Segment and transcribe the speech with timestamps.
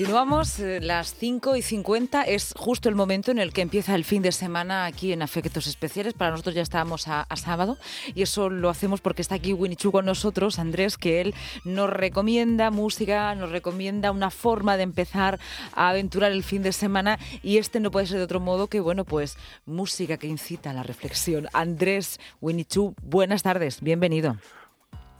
[0.00, 2.22] Continuamos eh, las 5 y 50.
[2.22, 5.66] Es justo el momento en el que empieza el fin de semana aquí en Afectos
[5.66, 6.14] Especiales.
[6.14, 7.76] Para nosotros ya estábamos a, sábado
[8.14, 11.34] y eso lo hacemos porque está aquí Winnie Chu con nosotros, Andrés, que él
[11.66, 15.38] nos recomienda música, nos recomienda una forma de empezar
[15.74, 18.80] a aventurar el fin de semana y este no puede ser de otro modo que,
[18.80, 19.36] bueno, pues
[19.66, 21.46] música que incita a la reflexión.
[21.52, 24.38] Andrés Winnie Chu, buenas tardes, bienvenido.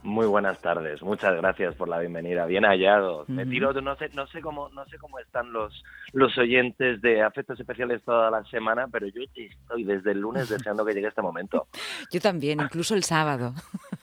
[0.03, 3.25] Muy buenas tardes, muchas gracias por la bienvenida, bien hallado.
[3.27, 5.83] Me tiro, no sé, no sé cómo, no sé cómo están los
[6.13, 10.83] los oyentes de afectos especiales toda la semana, pero yo estoy desde el lunes deseando
[10.85, 11.67] que llegue este momento.
[12.11, 13.53] Yo también, incluso el sábado.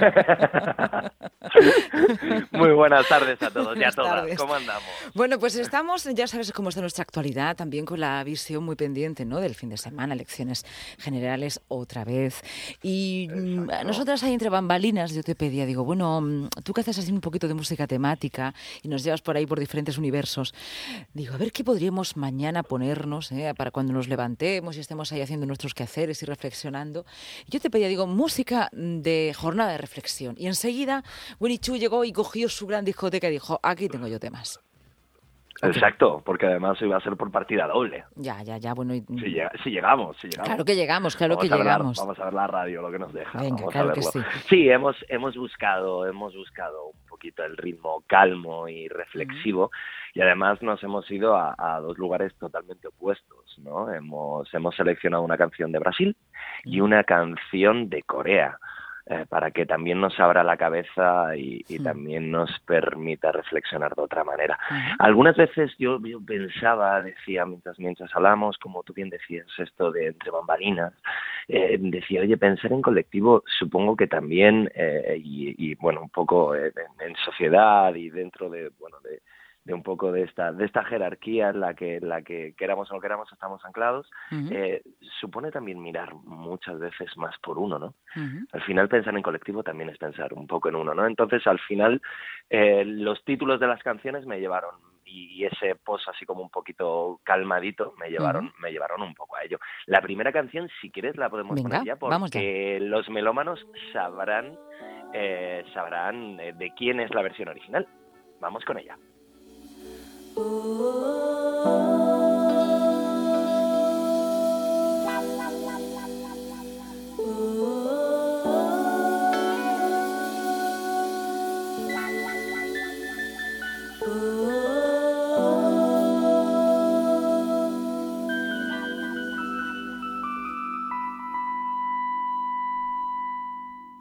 [2.52, 4.36] Muy buenas tardes a todos y a todas.
[4.36, 4.88] ¿Cómo andamos?
[5.14, 9.24] Bueno, pues estamos, ya sabes cómo está nuestra actualidad, también con la visión muy pendiente,
[9.24, 9.40] ¿no?
[9.40, 10.64] Del fin de semana, elecciones
[10.98, 12.42] generales otra vez.
[12.82, 16.98] Y mm, nosotras ahí entre bambalinas, yo te pedía, digo, bueno, mm, tú que haces
[16.98, 20.54] así un poquito de música temática y nos llevas por ahí por diferentes universos,
[21.14, 25.20] digo, a ver qué podríamos mañana ponernos eh, para cuando nos levantemos y estemos ahí
[25.20, 27.04] haciendo nuestros quehaceres y reflexionando.
[27.48, 29.89] Yo te pedía, digo, música de jornada de reflexión.
[30.36, 31.02] Y enseguida
[31.38, 34.60] Winnie Chu llegó y cogió su gran discoteca y dijo, aquí tengo yo temas.
[35.62, 38.04] Exacto, porque además iba a ser por partida doble.
[38.16, 38.94] Ya, ya, ya, bueno.
[38.94, 40.48] Si, llegamos, si llegamos.
[40.48, 41.98] Claro que llegamos, claro que llegamos.
[41.98, 43.38] vamos a ver la radio, lo que nos deja.
[43.38, 44.20] Venga, claro que sí.
[44.48, 49.70] Sí, hemos, hemos buscado, hemos buscado un poquito el ritmo calmo y reflexivo
[50.14, 53.92] y además nos hemos ido a, a, dos lugares totalmente opuestos, ¿no?
[53.92, 56.16] Hemos, hemos seleccionado una canción de Brasil
[56.64, 58.58] y una canción de Corea.
[59.12, 64.22] Eh, para que también nos abra la cabeza y, también nos permita reflexionar de otra
[64.22, 64.56] manera.
[65.00, 70.30] Algunas veces yo, pensaba, decía, mientras, mientras hablamos, como tú bien decías, esto de entre
[70.30, 70.92] bambalinas,
[71.48, 76.72] eh, decía, oye, pensar en colectivo supongo que también, eh, y, bueno, un poco en,
[77.00, 79.22] en, sociedad y dentro de, bueno, de,
[79.64, 82.94] de un poco de esta de esta jerarquía en la que la que queramos o
[82.94, 84.10] no queramos estamos anclados
[84.50, 84.82] eh,
[85.20, 87.94] supone también mirar muchas veces más por uno no
[88.52, 91.58] al final pensar en colectivo también es pensar un poco en uno no entonces al
[91.60, 92.00] final
[92.48, 97.20] eh, los títulos de las canciones me llevaron y ese post así como un poquito
[97.24, 99.58] calmadito me llevaron me llevaron un poco a ello.
[99.86, 104.56] La primera canción si quieres la podemos poner ya porque los melómanos sabrán
[105.12, 107.88] eh, sabrán de quién es la versión original.
[108.40, 108.96] Vamos con ella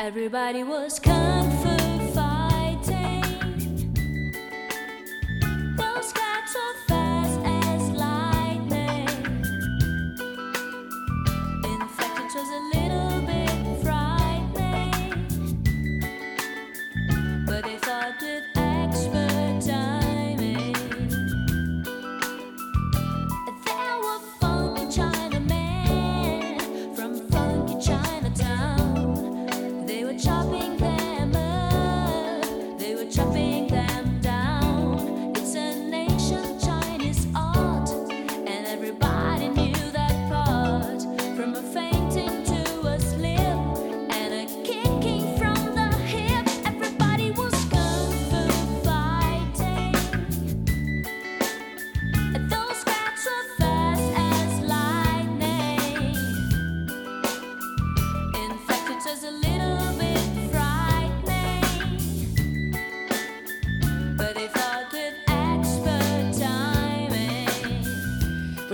[0.09, 1.38] Everybody was kung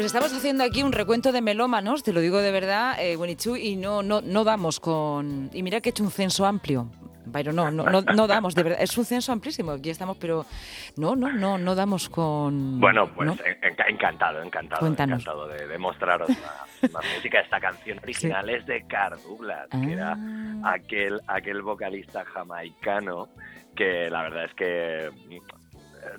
[0.10, 0.18] fu.
[0.18, 3.18] estamos haciendo aquí un recuento de melómanos, te lo digo de verdad, eh,
[3.62, 5.50] y no, no, no damos con...
[5.54, 6.90] Y mira que he hecho un censo amplio,
[7.31, 10.46] pero no, no, no, damos, de verdad, es un censo amplísimo, aquí estamos, pero
[10.98, 12.80] no, no, no, no damos con...
[12.80, 13.31] Bueno, pues
[13.88, 17.40] encantado, encantado, encantado de, demostraros la, música.
[17.40, 20.74] Esta canción original es de Carl Douglas, que era ah.
[20.74, 23.30] aquel, aquel vocalista jamaicano
[23.75, 25.10] que la verdad es que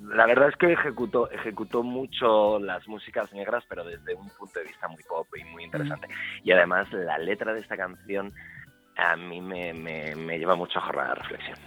[0.00, 4.66] la verdad es que ejecutó, ejecutó mucho las músicas negras, pero desde un punto de
[4.66, 6.08] vista muy pop y muy interesante.
[6.42, 8.32] Y además la letra de esta canción
[8.96, 11.58] a mí me, me, lleva mucho a jornada de reflexión,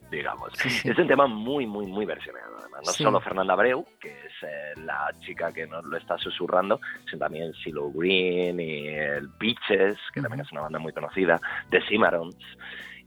[0.10, 0.52] digamos.
[0.64, 2.80] Es un tema muy, muy, muy versionado, además.
[2.84, 7.20] No solo Fernanda Abreu, que es eh, la chica que nos lo está susurrando, sino
[7.20, 12.36] también Silo Green y el Peaches, que también es una banda muy conocida, The Cimarrons.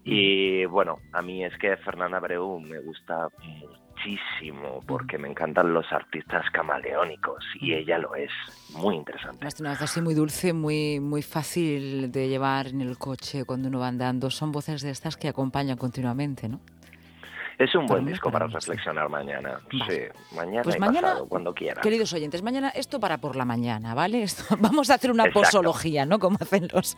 [0.05, 5.73] Y bueno, a mí es que Fernanda Abreu me gusta mucho muchísimo porque me encantan
[5.73, 8.31] los artistas camaleónicos y ella lo es.
[8.73, 9.37] Muy interesante.
[9.37, 13.67] Además, una voz así muy dulce, muy, muy fácil de llevar en el coche cuando
[13.67, 14.29] uno va andando.
[14.29, 16.59] Son voces de estas que acompañan continuamente, ¿no?
[17.59, 19.59] Es un buen disco para reflexionar mañana.
[19.77, 20.11] Vale.
[20.13, 21.83] Sí, mañana Pues y mañana, pasado, cuando quieran.
[21.83, 24.23] queridos oyentes, mañana esto para por la mañana, ¿vale?
[24.23, 25.41] Esto- vamos a hacer una Exacto.
[25.41, 26.19] posología, ¿no?
[26.19, 26.95] Como hacen los...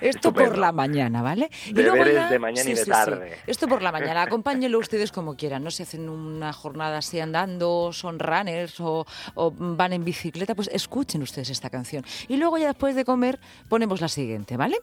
[0.00, 0.48] Esto Estupendo.
[0.52, 1.50] por la mañana, ¿vale?
[1.70, 3.36] Deberes de mañana y de tarde.
[3.46, 5.70] Esto por la mañana, acompáñenlo ustedes como quieran, ¿no?
[5.70, 9.04] Si hacen una jornada así andando, son runners o,
[9.34, 12.02] o van en bicicleta, pues escuchen ustedes esta canción.
[12.28, 13.38] Y luego ya después de comer
[13.68, 14.78] ponemos la siguiente, ¿vale?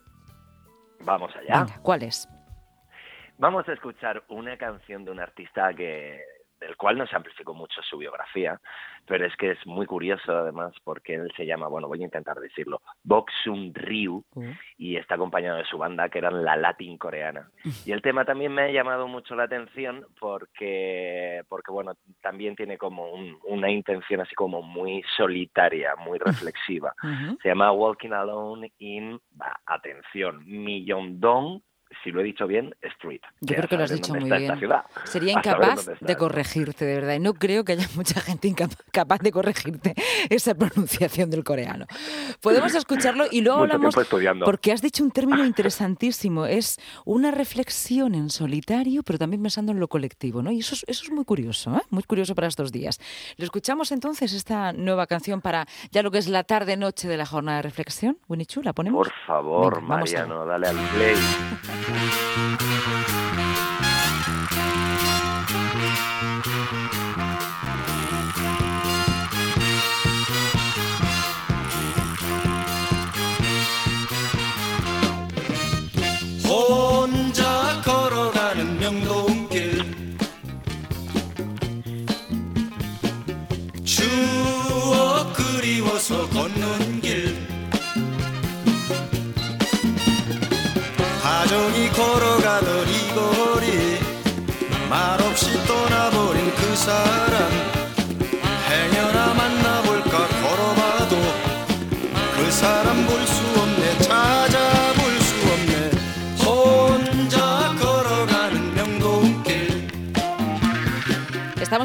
[1.02, 1.64] Vamos allá.
[1.64, 2.28] Venga, ¿cuál es?
[3.40, 6.22] Vamos a escuchar una canción de un artista que
[6.60, 8.60] del cual no se amplificó mucho su biografía,
[9.06, 12.38] pero es que es muy curioso además porque él se llama, bueno, voy a intentar
[12.38, 17.50] decirlo, Boxung Ryu Uh, y está acompañado de su banda que eran la Latin coreana.
[17.86, 22.78] Y el tema también me ha llamado mucho la atención porque, porque bueno, también tiene
[22.78, 26.94] como un- una intención así como muy solitaria, muy reflexiva.
[27.02, 27.38] ujú.
[27.42, 31.62] Se llama Walking Alone in, bah, atención, Myeongdong,
[32.04, 33.22] si lo he dicho bien, Street.
[33.42, 34.54] Yo creo que lo has dicho muy bien.
[35.04, 37.16] Sería incapaz de corregirte, de verdad.
[37.16, 39.96] Y no creo que haya mucha gente incapa- capaz de corregirte
[40.30, 41.86] esa pronunciación del coreano.
[42.42, 43.96] Podemos escucharlo y luego hablamos,
[44.46, 46.46] porque has dicho un término interesantísimo.
[46.46, 50.52] Es una reflexión en solitario, pero también pensando en lo colectivo, ¿no?
[50.52, 51.82] Y eso es, eso es muy curioso, ¿eh?
[51.90, 53.00] Muy curioso para estos días.
[53.38, 57.26] ¿Le escuchamos entonces esta nueva canción para ya lo que es la tarde-noche de la
[57.26, 58.18] jornada de reflexión?
[58.28, 59.08] Winnie Chu, ¿la ponemos?
[59.08, 59.88] Por favor, Venga.
[59.98, 61.16] Mariano, dale al play.
[76.52, 76.89] Oh!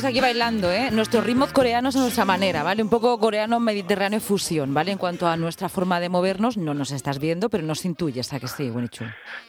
[0.05, 0.91] Estamos aquí bailando, ¿eh?
[0.91, 2.83] Nuestros ritmos coreanos a nuestra manera, ¿vale?
[2.83, 4.93] Un poco coreano-mediterráneo fusión, ¿vale?
[4.93, 8.39] En cuanto a nuestra forma de movernos, no nos estás viendo, pero nos intuyes, ¿a
[8.39, 9.07] que sí, Winnie Chu?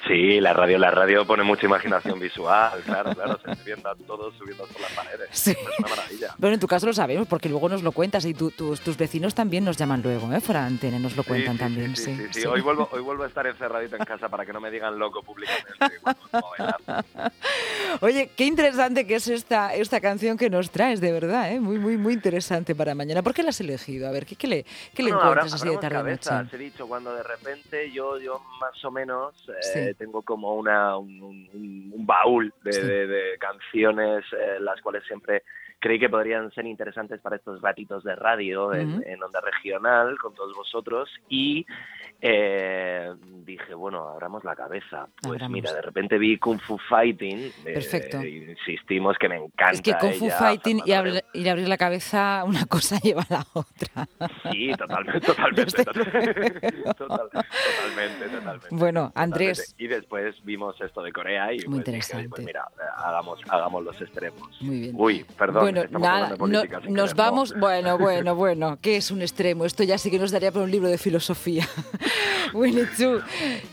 [0.08, 4.34] Sí, la radio, la radio pone mucha imaginación visual, claro, claro, se viendo a todos
[4.38, 5.28] subiendo por las paredes.
[5.34, 5.52] Sí.
[5.52, 6.36] Es una maravilla.
[6.40, 8.96] Pero en tu caso lo sabemos, porque luego nos lo cuentas y tu- tus, tus
[8.96, 10.40] vecinos también nos llaman luego, ¿eh?
[10.40, 12.40] Fuera antena, nos lo cuentan Sí, sí, también, sí, sí.
[12.42, 12.46] sí.
[12.48, 15.22] Hoy, vuelvo, hoy vuelvo a estar encerradito en casa para que no me digan loco
[15.22, 15.76] públicamente.
[16.32, 16.76] Bueno.
[18.02, 21.60] Oye, qué interesante que es esta, esta canción que nos traes, de verdad, ¿eh?
[21.60, 23.22] Muy, muy, muy interesante para mañana.
[23.24, 24.08] ¿Por qué la has elegido?
[24.08, 26.30] A ver, ¿qué, qué le, qué le encuentras abra- así de tarde noche?
[26.30, 29.96] cabezas, He dicho, cuando de repente yo, yo más o menos eh, Sí.
[29.98, 32.82] tengo como una, un, un- un baúl de, Sí.
[32.82, 35.44] de- de canciones, eh, las cuales siempre
[35.86, 40.56] creí que podrían ser interesantes para estos ratitos de radio en, onda regional con todos
[40.56, 41.64] vosotros y
[42.22, 45.08] eh, dije, bueno, abramos la cabeza.
[45.22, 45.52] Pues Abramos.
[45.52, 47.38] mira, de repente vi Kung Fu Fighting.
[47.66, 48.24] eh, Perfecto.
[48.26, 49.72] insistimos que me encanta.
[49.74, 53.22] Es que Kung Fu ella, Fighting y, abrir- y abrir la cabeza, una cosa lleva
[53.30, 54.08] a la otra.
[54.52, 55.84] Sí, totalmente, totalmente.
[55.86, 58.68] Total- totalmente, totalmente.
[58.72, 59.58] Bueno, Andrés.
[59.60, 59.84] Totalmente.
[59.84, 62.30] Y después vimos esto de Corea y Muy pues dije, interesante.
[62.30, 62.66] pues mira,
[62.98, 64.62] hagamos, hagamos los extremos.
[64.62, 64.96] Muy bien.
[64.98, 65.62] Uy, perdón.
[65.64, 67.54] bueno, estamos nada, no- nos vamos.
[67.58, 69.66] Bueno, bueno, bueno, ¿qué es un extremo?
[69.66, 71.68] Esto ya sí que nos daría para un libro de filosofía.
[72.54, 73.20] Winnie Chu,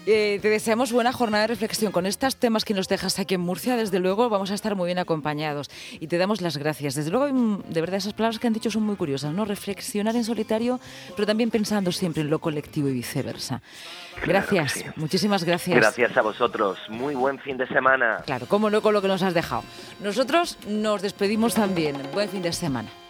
[0.07, 1.93] eh, te deseamos buena jornada de reflexión.
[1.93, 4.87] Con estos temas que nos dejas aquí en Murcia, desde luego vamos a estar muy
[4.87, 5.71] bien acompañados.
[6.01, 6.95] Y te damos las gracias.
[6.95, 7.27] Desde luego,
[7.69, 9.45] de verdad, esas palabras que han dicho son muy curiosas, ¿no?
[9.45, 10.81] Reflexionar en solitario,
[11.17, 13.63] pero también pensando siempre en lo colectivo y viceversa.
[14.27, 14.87] Gracias, que sí.
[14.97, 15.77] muchísimas gracias.
[15.77, 16.79] Gracias a vosotros.
[16.89, 18.23] Muy buen fin de semana.
[18.25, 19.65] Claro, cómo no con lo que nos has dejado.
[20.01, 21.92] Nosotros nos despedimos también.
[22.13, 23.02] Buen fin de semana.